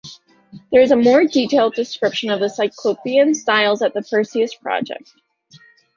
There 0.71 0.81
is 0.81 0.89
a 0.89 0.95
more 0.95 1.25
detailed 1.25 1.75
description 1.75 2.31
of 2.31 2.39
the 2.39 2.49
Cyclopean 2.49 3.35
styles 3.35 3.83
at 3.83 3.93
the 3.93 4.01
Perseus 4.01 4.55
Project. 4.55 5.13